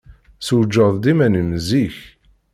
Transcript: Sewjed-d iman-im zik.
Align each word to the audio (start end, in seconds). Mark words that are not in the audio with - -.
Sewjed-d 0.45 1.03
iman-im 1.11 1.51
zik. 1.67 1.97